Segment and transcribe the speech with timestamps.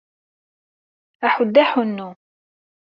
[1.25, 2.09] Aḥuddu aḥunnu!